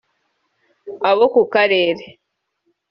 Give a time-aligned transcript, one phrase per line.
[1.09, 2.05] abo ku karere